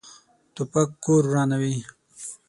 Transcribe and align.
توپک 0.55 0.89
کور 1.03 1.23
ورانوي. 1.31 1.75